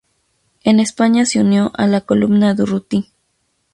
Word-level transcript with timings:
En 0.63 0.79
España 0.79 1.27
se 1.27 1.39
unió 1.41 1.71
a 1.75 1.85
la 1.85 2.01
Columna 2.01 2.55
Durruti. 2.55 3.11